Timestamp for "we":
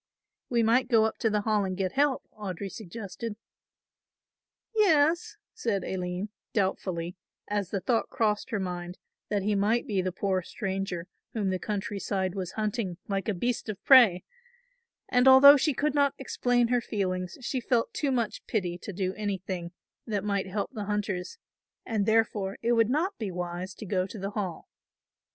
0.49-0.63